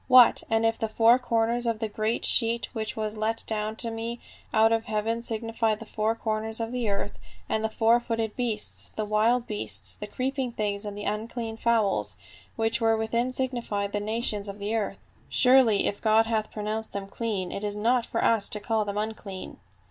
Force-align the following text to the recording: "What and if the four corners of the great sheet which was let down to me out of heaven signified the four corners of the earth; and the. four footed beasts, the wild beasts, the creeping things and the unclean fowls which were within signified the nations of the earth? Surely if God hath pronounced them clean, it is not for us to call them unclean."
"What 0.07 0.41
and 0.49 0.65
if 0.65 0.79
the 0.79 0.89
four 0.89 1.19
corners 1.19 1.67
of 1.67 1.77
the 1.77 1.87
great 1.87 2.25
sheet 2.25 2.69
which 2.73 2.95
was 2.97 3.17
let 3.17 3.43
down 3.45 3.75
to 3.75 3.91
me 3.91 4.19
out 4.51 4.71
of 4.71 4.85
heaven 4.85 5.21
signified 5.21 5.77
the 5.79 5.85
four 5.85 6.15
corners 6.15 6.59
of 6.59 6.71
the 6.71 6.89
earth; 6.89 7.19
and 7.47 7.63
the. 7.63 7.69
four 7.69 7.99
footed 7.99 8.35
beasts, 8.35 8.89
the 8.89 9.05
wild 9.05 9.45
beasts, 9.45 9.95
the 9.95 10.07
creeping 10.07 10.51
things 10.53 10.85
and 10.87 10.97
the 10.97 11.03
unclean 11.03 11.55
fowls 11.55 12.17
which 12.55 12.81
were 12.81 12.97
within 12.97 13.31
signified 13.31 13.91
the 13.91 13.99
nations 13.99 14.47
of 14.47 14.57
the 14.57 14.75
earth? 14.75 14.97
Surely 15.29 15.85
if 15.85 16.01
God 16.01 16.25
hath 16.25 16.49
pronounced 16.49 16.93
them 16.93 17.05
clean, 17.05 17.51
it 17.51 17.63
is 17.63 17.75
not 17.75 18.03
for 18.07 18.23
us 18.23 18.49
to 18.49 18.59
call 18.59 18.83
them 18.83 18.97
unclean." 18.97 19.59